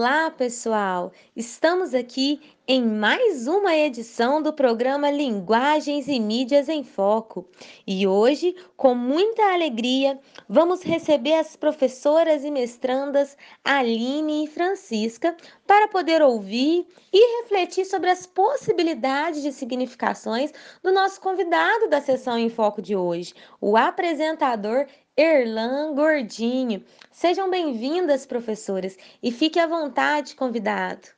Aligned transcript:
Olá, 0.00 0.30
pessoal! 0.30 1.12
Estamos 1.36 1.92
aqui 1.92 2.40
em 2.66 2.82
mais 2.82 3.46
uma 3.46 3.76
edição 3.76 4.40
do 4.40 4.50
programa 4.50 5.10
Linguagens 5.10 6.08
e 6.08 6.18
Mídias 6.18 6.70
em 6.70 6.82
Foco. 6.82 7.46
E 7.86 8.06
hoje, 8.06 8.56
com 8.78 8.94
muita 8.94 9.52
alegria, 9.52 10.18
vamos 10.48 10.82
receber 10.82 11.34
as 11.34 11.54
professoras 11.54 12.44
e 12.44 12.50
mestrandas 12.50 13.36
Aline 13.62 14.44
e 14.44 14.46
Francisca 14.46 15.36
para 15.66 15.86
poder 15.88 16.22
ouvir 16.22 16.86
e 17.12 17.42
refletir 17.42 17.84
sobre 17.84 18.08
as 18.08 18.24
possibilidades 18.24 19.42
de 19.42 19.52
significações 19.52 20.50
do 20.82 20.92
nosso 20.92 21.20
convidado 21.20 21.90
da 21.90 22.00
sessão 22.00 22.38
em 22.38 22.48
foco 22.48 22.80
de 22.80 22.96
hoje, 22.96 23.34
o 23.60 23.76
apresentador 23.76 24.86
Erlan 25.22 25.94
Gordinho. 25.94 26.82
Sejam 27.12 27.50
bem-vindas, 27.50 28.24
professoras, 28.24 28.96
e 29.22 29.30
fique 29.30 29.58
à 29.58 29.66
vontade, 29.66 30.34
convidado. 30.34 31.08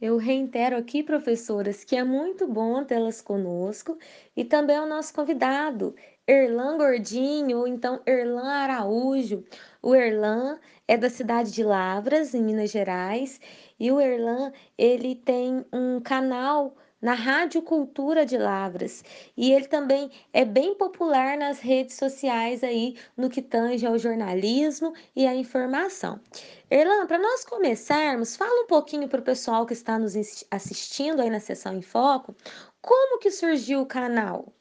Eu 0.00 0.16
reitero 0.16 0.78
aqui, 0.78 1.02
professoras, 1.02 1.84
que 1.84 1.94
é 1.94 2.02
muito 2.02 2.48
bom 2.48 2.82
tê-las 2.82 3.20
conosco 3.20 3.98
e 4.34 4.42
também 4.42 4.78
o 4.78 4.86
nosso 4.86 5.12
convidado, 5.12 5.94
Erlan 6.26 6.78
Gordinho, 6.78 7.58
ou 7.58 7.68
então 7.68 8.00
Erlan 8.06 8.48
Araújo. 8.48 9.44
O 9.82 9.94
Erlan 9.94 10.58
é 10.86 10.96
da 10.96 11.10
cidade 11.10 11.52
de 11.52 11.62
Lavras, 11.62 12.32
em 12.32 12.42
Minas 12.42 12.70
Gerais, 12.70 13.38
e 13.78 13.90
o 13.90 14.00
Erlan, 14.00 14.52
ele 14.76 15.14
tem 15.14 15.64
um 15.72 16.00
canal 16.00 16.74
na 17.00 17.14
Rádio 17.14 17.62
Cultura 17.62 18.26
de 18.26 18.36
Lavras. 18.36 19.04
E 19.36 19.52
ele 19.52 19.68
também 19.68 20.10
é 20.32 20.44
bem 20.44 20.74
popular 20.74 21.36
nas 21.36 21.60
redes 21.60 21.96
sociais 21.96 22.64
aí 22.64 22.96
no 23.16 23.30
que 23.30 23.40
tange 23.40 23.86
ao 23.86 23.98
jornalismo 23.98 24.92
e 25.14 25.26
à 25.26 25.34
informação. 25.34 26.20
Erlan, 26.70 27.06
para 27.06 27.18
nós 27.18 27.44
começarmos, 27.44 28.36
fala 28.36 28.64
um 28.64 28.66
pouquinho 28.66 29.08
para 29.08 29.20
o 29.20 29.24
pessoal 29.24 29.64
que 29.64 29.72
está 29.72 29.98
nos 29.98 30.14
assistindo 30.50 31.20
aí 31.20 31.30
na 31.30 31.40
sessão 31.40 31.76
em 31.76 31.82
foco, 31.82 32.34
como 32.82 33.18
que 33.18 33.30
surgiu 33.30 33.80
o 33.82 33.86
canal? 33.86 34.52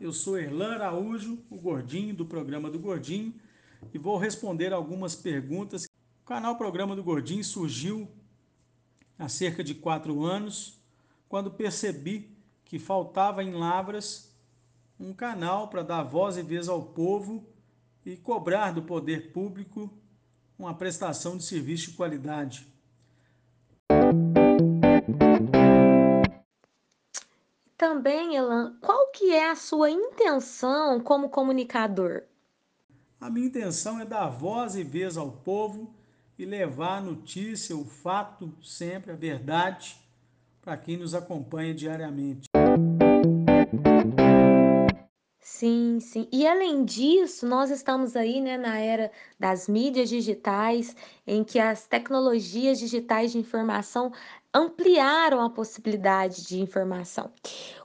Eu 0.00 0.14
sou 0.14 0.38
Erlan 0.38 0.72
Araújo, 0.72 1.38
o 1.50 1.56
gordinho 1.56 2.14
do 2.14 2.24
programa 2.24 2.70
do 2.70 2.78
Gordinho, 2.78 3.34
e 3.92 3.98
vou 3.98 4.16
responder 4.16 4.72
algumas 4.72 5.14
perguntas. 5.14 5.84
O 6.22 6.24
canal 6.24 6.56
Programa 6.56 6.96
do 6.96 7.02
Gordinho 7.02 7.44
surgiu 7.44 8.08
há 9.18 9.28
cerca 9.28 9.62
de 9.62 9.74
quatro 9.74 10.24
anos, 10.24 10.80
quando 11.28 11.50
percebi 11.50 12.34
que 12.64 12.78
faltava 12.78 13.44
em 13.44 13.52
Lavras 13.52 14.34
um 14.98 15.12
canal 15.12 15.68
para 15.68 15.82
dar 15.82 16.02
voz 16.02 16.36
e 16.38 16.42
vez 16.42 16.68
ao 16.68 16.82
povo 16.82 17.46
e 18.04 18.16
cobrar 18.16 18.72
do 18.72 18.82
poder 18.82 19.32
público 19.32 19.92
uma 20.58 20.74
prestação 20.74 21.36
de 21.36 21.44
serviço 21.44 21.90
de 21.90 21.96
qualidade. 21.96 22.66
Também, 27.80 28.36
Elan, 28.36 28.76
qual 28.78 29.10
que 29.10 29.32
é 29.32 29.50
a 29.50 29.56
sua 29.56 29.90
intenção 29.90 31.00
como 31.00 31.30
comunicador? 31.30 32.24
A 33.18 33.30
minha 33.30 33.46
intenção 33.46 33.98
é 33.98 34.04
dar 34.04 34.28
voz 34.28 34.74
e 34.74 34.84
vez 34.84 35.16
ao 35.16 35.32
povo 35.32 35.90
e 36.38 36.44
levar 36.44 36.98
a 36.98 37.00
notícia, 37.00 37.74
o 37.74 37.86
fato, 37.86 38.52
sempre 38.62 39.12
a 39.12 39.16
verdade 39.16 39.98
para 40.60 40.76
quem 40.76 40.98
nos 40.98 41.14
acompanha 41.14 41.72
diariamente. 41.72 42.49
Sim, 45.52 45.98
sim. 46.00 46.28
E 46.32 46.46
além 46.46 46.84
disso, 46.84 47.44
nós 47.44 47.70
estamos 47.70 48.14
aí, 48.14 48.40
né, 48.40 48.56
na 48.56 48.78
era 48.78 49.10
das 49.38 49.66
mídias 49.68 50.08
digitais, 50.08 50.94
em 51.26 51.42
que 51.42 51.58
as 51.58 51.86
tecnologias 51.88 52.78
digitais 52.78 53.32
de 53.32 53.38
informação 53.38 54.12
ampliaram 54.54 55.40
a 55.40 55.50
possibilidade 55.50 56.46
de 56.46 56.60
informação. 56.60 57.32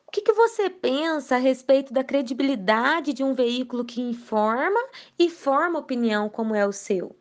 O 0.07 0.11
que, 0.11 0.21
que 0.21 0.31
você 0.31 0.69
pensa 0.69 1.35
a 1.35 1.39
respeito 1.39 1.91
da 1.91 2.03
credibilidade 2.03 3.13
de 3.13 3.23
um 3.23 3.33
veículo 3.33 3.83
que 3.83 3.99
informa 3.99 4.79
e 5.17 5.27
forma 5.27 5.79
opinião 5.79 6.29
como 6.29 6.53
é 6.53 6.65
o 6.67 6.71
seu? 6.71 7.15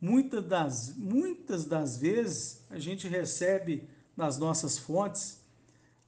Muitas 0.00 0.44
das, 0.44 0.96
muitas 0.96 1.64
das 1.66 1.98
vezes 1.98 2.64
a 2.70 2.78
gente 2.78 3.08
recebe 3.08 3.86
nas 4.16 4.38
nossas 4.38 4.78
fontes 4.78 5.40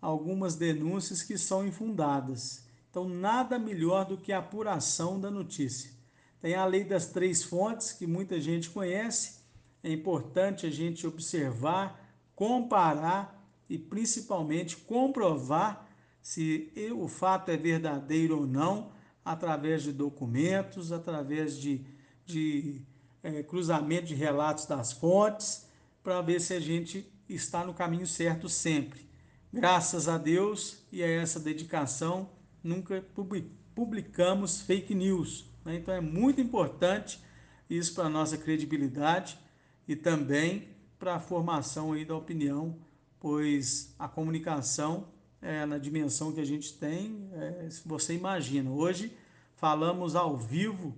algumas 0.01 0.55
denúncias 0.55 1.23
que 1.23 1.37
são 1.37 1.67
infundadas. 1.67 2.64
Então, 2.95 3.09
nada 3.09 3.59
melhor 3.59 4.05
do 4.05 4.17
que 4.17 4.33
a 4.33 4.39
apuração 4.39 5.19
da 5.19 5.29
notícia. 5.29 5.91
Tem 6.41 6.55
a 6.55 6.65
lei 6.65 6.85
das 6.85 7.07
três 7.07 7.43
fontes, 7.43 7.91
que 7.91 8.07
muita 8.07 8.41
gente 8.41 8.71
conhece. 8.71 9.41
É 9.83 9.91
importante 9.91 10.65
a 10.65 10.71
gente 10.71 11.05
observar, 11.05 12.01
comparar 12.37 13.45
e 13.69 13.77
principalmente 13.77 14.77
comprovar 14.77 15.89
se 16.23 16.73
o 16.95 17.09
fato 17.09 17.51
é 17.51 17.57
verdadeiro 17.57 18.39
ou 18.39 18.47
não, 18.47 18.93
através 19.25 19.83
de 19.83 19.91
documentos, 19.91 20.93
através 20.93 21.59
de, 21.59 21.85
de 22.25 22.81
é, 23.25 23.43
cruzamento 23.43 24.07
de 24.07 24.15
relatos 24.15 24.67
das 24.67 24.93
fontes, 24.93 25.67
para 26.01 26.23
ver 26.23 26.41
se 26.41 26.55
a 26.55 26.61
gente 26.61 27.13
está 27.29 27.67
no 27.67 27.75
caminho 27.75 28.07
certo 28.07 28.49
sempre. 28.49 29.05
Graças 29.53 30.07
a 30.07 30.17
Deus 30.17 30.85
e 30.93 31.03
a 31.03 31.09
essa 31.09 31.41
dedicação, 31.41 32.31
nunca 32.65 33.05
publicamos 33.75 34.63
fake 34.63 34.95
news. 34.95 35.45
Né? 35.65 35.77
Então 35.77 35.93
é 35.93 36.01
muito 36.01 36.41
importante 36.41 37.21
isso 37.69 37.95
para 37.95 38.07
a 38.07 38.11
nossa 38.11 38.39
credibilidade 38.39 39.39
e 39.87 39.95
também 39.95 40.69
para 40.99 41.17
a 41.17 41.21
formação 41.21 41.93
aí 41.93 42.05
da 42.05 42.17
opinião, 42.17 42.79
pois 43.21 43.95
a 43.99 44.09
comunicação 44.09 45.09
é, 45.43 45.67
na 45.67 45.77
dimensão 45.77 46.33
que 46.33 46.41
a 46.41 46.45
gente 46.45 46.73
tem, 46.79 47.29
é, 47.35 47.69
você 47.85 48.15
imagina. 48.15 48.71
Hoje 48.71 49.15
falamos 49.55 50.17
ao 50.17 50.39
vivo 50.39 50.97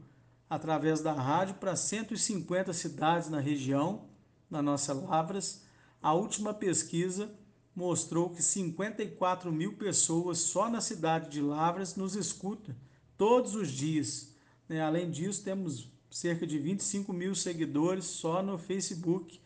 através 0.48 1.00
da 1.00 1.12
rádio 1.12 1.56
para 1.56 1.74
150 1.74 2.72
cidades 2.72 3.28
na 3.28 3.40
região, 3.40 4.04
na 4.48 4.62
nossa 4.62 4.94
Lavras. 4.94 5.64
A 6.00 6.14
última 6.14 6.54
pesquisa 6.54 7.34
mostrou 7.76 8.30
que 8.30 8.42
54 8.42 9.52
mil 9.52 9.74
pessoas 9.74 10.38
só 10.38 10.70
na 10.70 10.80
cidade 10.80 11.28
de 11.28 11.42
Lavras 11.42 11.94
nos 11.94 12.16
escutam 12.16 12.74
todos 13.18 13.54
os 13.54 13.70
dias. 13.70 14.34
Né? 14.66 14.80
Além 14.80 15.10
disso, 15.10 15.44
temos 15.44 15.92
cerca 16.10 16.46
de 16.46 16.58
25 16.58 17.12
mil 17.12 17.34
seguidores 17.34 18.06
só 18.06 18.42
no 18.42 18.56
Facebook, 18.56 19.38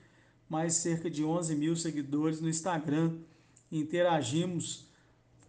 mais 0.48 0.74
cerca 0.74 1.10
de 1.10 1.24
11 1.24 1.56
mil 1.56 1.74
seguidores 1.74 2.40
no 2.40 2.48
Instagram. 2.48 3.18
Interagimos 3.70 4.88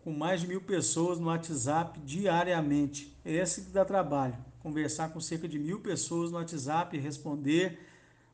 com 0.04 0.12
mais 0.12 0.42
de 0.42 0.48
mil 0.48 0.62
pessoas 0.62 1.20
no 1.20 1.28
WhatsApp 1.28 2.00
diariamente. 2.00 3.16
É 3.24 3.36
esse 3.36 3.62
que 3.62 3.70
dá 3.70 3.86
trabalho, 3.86 4.36
conversar 4.60 5.14
com 5.14 5.22
cerca 5.22 5.48
de 5.48 5.60
mil 5.60 5.82
pessoas 5.82 6.32
no 6.32 6.38
WhatsApp, 6.38 6.98
responder 6.98 7.80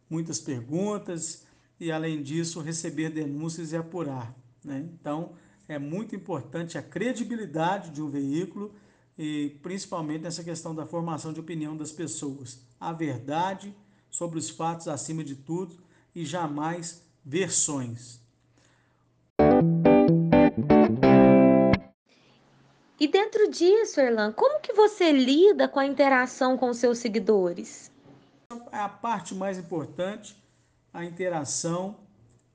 muitas 0.09 0.39
perguntas, 0.39 1.45
e, 1.79 1.91
além 1.91 2.21
disso, 2.21 2.59
receber 2.59 3.09
denúncias 3.09 3.71
e 3.71 3.77
apurar. 3.77 4.35
Né? 4.63 4.87
Então, 4.99 5.33
é 5.67 5.77
muito 5.77 6.15
importante 6.15 6.77
a 6.77 6.81
credibilidade 6.81 7.89
de 7.91 8.01
um 8.01 8.09
veículo 8.09 8.73
e 9.17 9.57
principalmente 9.61 10.21
nessa 10.21 10.43
questão 10.43 10.73
da 10.73 10.85
formação 10.85 11.33
de 11.33 11.39
opinião 11.39 11.75
das 11.75 11.91
pessoas. 11.91 12.61
A 12.79 12.93
verdade 12.93 13.75
sobre 14.09 14.39
os 14.39 14.49
fatos 14.49 14.87
acima 14.87 15.23
de 15.23 15.35
tudo 15.35 15.77
e 16.15 16.25
jamais 16.25 17.03
versões. 17.23 18.21
E 22.99 23.07
dentro 23.07 23.49
disso, 23.51 23.99
Erlan, 23.99 24.31
como 24.31 24.59
que 24.59 24.73
você 24.73 25.11
lida 25.11 25.67
com 25.67 25.79
a 25.79 25.85
interação 25.85 26.57
com 26.57 26.69
os 26.69 26.77
seus 26.77 26.97
seguidores? 26.97 27.91
É 28.71 28.77
a 28.79 28.89
parte 28.89 29.35
mais 29.35 29.59
importante 29.59 30.35
a 30.97 31.05
interação. 31.05 31.99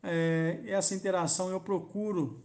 É, 0.03 0.61
essa 0.67 0.97
interação 0.97 1.49
eu 1.51 1.61
procuro, 1.61 2.43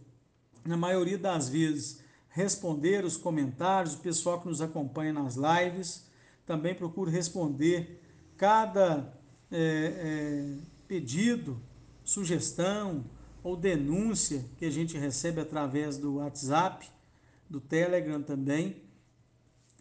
na 0.64 0.76
maioria 0.76 1.18
das 1.18 1.48
vezes, 1.48 2.04
responder 2.28 3.04
os 3.04 3.16
comentários, 3.16 3.94
o 3.94 3.98
pessoal 3.98 4.40
que 4.40 4.46
nos 4.46 4.62
acompanha 4.62 5.12
nas 5.12 5.34
lives. 5.34 6.06
Também 6.46 6.72
procuro 6.72 7.10
responder 7.10 8.00
cada 8.36 9.12
é, 9.50 9.58
é, 9.58 10.56
pedido, 10.86 11.60
sugestão 12.04 13.04
ou 13.42 13.56
denúncia 13.56 14.44
que 14.56 14.66
a 14.66 14.70
gente 14.70 14.96
recebe 14.96 15.40
através 15.40 15.98
do 15.98 16.18
WhatsApp, 16.18 16.88
do 17.50 17.60
Telegram 17.60 18.22
também 18.22 18.84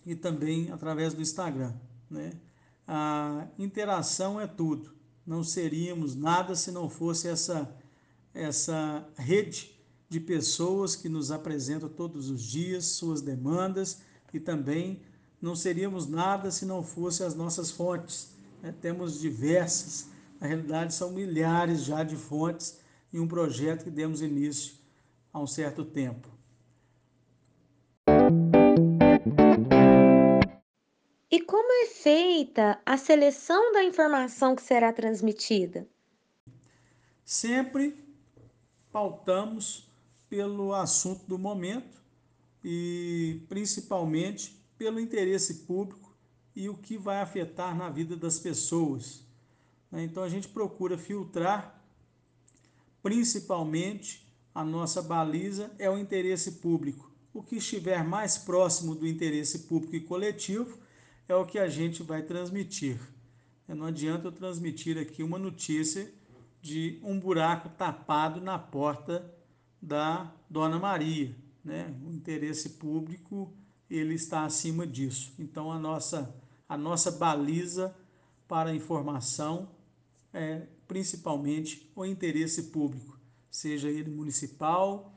e 0.03 0.15
também 0.15 0.71
através 0.71 1.13
do 1.13 1.21
Instagram. 1.21 1.75
Né? 2.09 2.31
A 2.87 3.47
interação 3.59 4.41
é 4.41 4.47
tudo. 4.47 4.96
Não 5.27 5.43
seríamos 5.43 6.15
nada 6.15 6.55
se 6.55 6.71
não 6.71 6.89
fosse 6.89 7.27
essa, 7.27 7.69
essa 8.33 9.05
rede 9.17 9.77
de 10.07 10.21
pessoas 10.21 10.95
que 10.95 11.09
nos 11.09 11.31
apresentam 11.31 11.89
todos 11.89 12.29
os 12.29 12.41
dias 12.41 12.85
suas 12.85 13.21
demandas 13.21 14.01
e 14.33 14.39
também 14.39 15.01
não 15.41 15.53
seríamos 15.53 16.07
nada 16.07 16.49
se 16.49 16.65
não 16.65 16.81
fossem 16.81 17.25
as 17.25 17.35
nossas 17.35 17.69
fontes. 17.69 18.31
Né? 18.63 18.73
Temos 18.81 19.19
diversas, 19.19 20.07
na 20.39 20.47
realidade 20.47 20.93
são 20.93 21.11
milhares 21.11 21.83
já 21.83 22.03
de 22.03 22.15
fontes 22.15 22.79
em 23.13 23.19
um 23.19 23.27
projeto 23.27 23.83
que 23.83 23.91
demos 23.91 24.21
início 24.21 24.75
há 25.33 25.39
um 25.39 25.47
certo 25.47 25.83
tempo. 25.83 26.29
E 31.29 31.41
como 31.41 31.69
é 31.83 31.87
feita 31.87 32.81
a 32.85 32.95
seleção 32.95 33.73
da 33.73 33.83
informação 33.83 34.55
que 34.55 34.61
será 34.61 34.93
transmitida? 34.93 35.85
Sempre 37.25 38.01
pautamos 38.93 39.91
pelo 40.29 40.73
assunto 40.73 41.25
do 41.25 41.37
momento 41.37 42.01
e 42.63 43.41
principalmente 43.49 44.57
pelo 44.77 45.01
interesse 45.01 45.65
público 45.65 46.15
e 46.55 46.69
o 46.69 46.77
que 46.77 46.97
vai 46.97 47.19
afetar 47.19 47.75
na 47.75 47.89
vida 47.89 48.15
das 48.15 48.39
pessoas. 48.39 49.21
Né? 49.91 50.05
Então 50.05 50.23
a 50.23 50.29
gente 50.29 50.47
procura 50.47 50.97
filtrar, 50.97 51.83
principalmente 53.03 54.25
a 54.55 54.63
nossa 54.63 55.01
baliza 55.01 55.75
é 55.77 55.89
o 55.89 55.97
interesse 55.97 56.53
público. 56.53 57.11
O 57.33 57.43
que 57.43 57.57
estiver 57.57 58.01
mais 58.01 58.37
próximo 58.37 58.95
do 58.95 59.05
interesse 59.05 59.59
público 59.59 59.93
e 59.93 59.99
coletivo 59.99 60.86
é 61.27 61.35
o 61.35 61.45
que 61.45 61.59
a 61.59 61.67
gente 61.67 62.03
vai 62.03 62.21
transmitir. 62.21 62.99
Não 63.67 63.85
adianta 63.85 64.27
eu 64.27 64.31
transmitir 64.31 64.97
aqui 64.97 65.21
uma 65.21 65.37
notícia 65.37 66.11
de 66.61 66.99
um 67.03 67.19
buraco 67.19 67.69
tapado 67.69 68.39
na 68.39 68.57
porta 68.57 69.29
da 69.81 70.33
Dona 70.49 70.79
Maria. 70.79 71.35
Né? 71.63 71.93
O 72.05 72.11
interesse 72.11 72.71
público 72.71 73.53
ele 73.89 74.13
está 74.13 74.45
acima 74.45 74.87
disso. 74.87 75.33
Então 75.37 75.71
a 75.71 75.77
nossa 75.77 76.33
a 76.67 76.77
nossa 76.77 77.11
baliza 77.11 77.95
para 78.47 78.71
a 78.71 78.75
informação 78.75 79.69
é 80.33 80.67
principalmente 80.87 81.89
o 81.95 82.05
interesse 82.05 82.63
público, 82.63 83.17
seja 83.49 83.89
ele 83.89 84.09
municipal, 84.09 85.13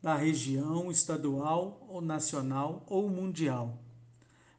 da 0.00 0.16
região, 0.16 0.90
estadual 0.90 1.84
ou 1.88 2.00
nacional 2.00 2.84
ou 2.88 3.08
mundial. 3.08 3.78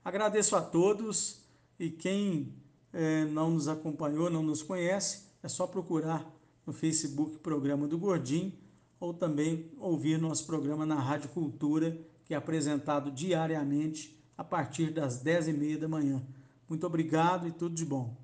Agradeço 0.04 0.56
a 0.56 0.62
todos 0.62 1.44
e 1.80 1.90
quem 1.90 2.54
é, 2.92 3.26
não 3.26 3.52
nos 3.52 3.68
acompanhou, 3.68 4.30
não 4.30 4.44
nos 4.44 4.62
conhece, 4.62 5.24
é 5.42 5.48
só 5.48 5.66
procurar 5.66 6.30
no 6.66 6.74
Facebook 6.74 7.38
Programa 7.40 7.88
do 7.88 7.98
Gordinho 7.98 8.54
ou 9.00 9.14
também 9.14 9.72
ouvir 9.80 10.18
nosso 10.18 10.46
programa 10.46 10.86
na 10.86 10.96
Rádio 10.96 11.30
Cultura 11.30 11.98
que 12.26 12.34
é 12.34 12.38
apresentado 12.38 13.12
diariamente 13.12 14.18
a 14.38 14.44
partir 14.44 14.92
das 14.92 15.24
10h30 15.24 15.78
da 15.78 15.88
manhã. 15.88 16.24
Muito 16.68 16.86
obrigado 16.88 17.48
e 17.48 17.52
tudo 17.52 17.76
de 17.76 17.86
bom. 17.86 18.23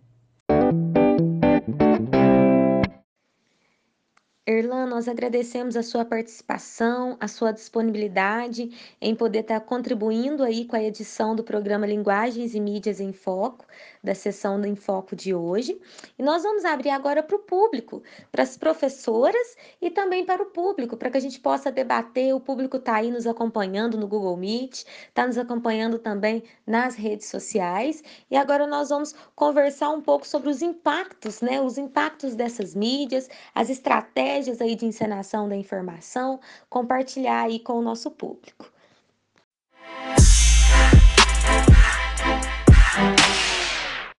Erlan, 4.51 4.87
nós 4.87 5.07
agradecemos 5.07 5.77
a 5.77 5.83
sua 5.83 6.03
participação, 6.03 7.15
a 7.19 7.27
sua 7.27 7.51
disponibilidade 7.51 8.75
em 8.99 9.13
poder 9.13 9.41
estar 9.41 9.59
contribuindo 9.59 10.43
aí 10.43 10.65
com 10.65 10.75
a 10.75 10.81
edição 10.81 11.35
do 11.35 11.43
programa 11.43 11.85
Linguagens 11.85 12.55
e 12.55 12.59
Mídias 12.59 12.99
em 12.99 13.13
Foco, 13.13 13.63
da 14.03 14.15
sessão 14.15 14.59
do 14.59 14.65
Em 14.65 14.75
Foco 14.75 15.15
de 15.15 15.35
hoje. 15.35 15.79
E 16.17 16.23
nós 16.23 16.41
vamos 16.41 16.65
abrir 16.65 16.89
agora 16.89 17.21
para 17.21 17.35
o 17.35 17.39
público, 17.39 18.01
para 18.31 18.41
as 18.41 18.57
professoras 18.57 19.55
e 19.79 19.91
também 19.91 20.25
para 20.25 20.41
o 20.41 20.47
público, 20.47 20.97
para 20.97 21.11
que 21.11 21.17
a 21.17 21.21
gente 21.21 21.39
possa 21.39 21.71
debater. 21.71 22.33
O 22.33 22.39
público 22.39 22.77
está 22.77 22.95
aí 22.95 23.11
nos 23.11 23.27
acompanhando 23.27 23.99
no 23.99 24.07
Google 24.07 24.35
Meet, 24.35 24.83
está 25.09 25.27
nos 25.27 25.37
acompanhando 25.37 25.99
também 25.99 26.41
nas 26.65 26.95
redes 26.95 27.27
sociais. 27.27 28.01
E 28.31 28.35
agora 28.35 28.65
nós 28.65 28.89
vamos 28.89 29.13
conversar 29.35 29.91
um 29.91 30.01
pouco 30.01 30.27
sobre 30.27 30.49
os 30.49 30.63
impactos, 30.63 31.39
né? 31.39 31.61
Os 31.61 31.77
impactos 31.77 32.33
dessas 32.33 32.73
mídias, 32.73 33.29
as 33.53 33.69
estratégias 33.69 34.38
estratégias 34.39 34.62
aí 34.62 34.75
de 34.75 34.86
encenação 34.86 35.50
da 35.50 35.56
informação, 35.56 36.39
compartilhar 36.69 37.44
aí 37.44 37.59
com 37.59 37.74
o 37.74 37.81
nosso 37.81 38.09
público. 38.12 38.71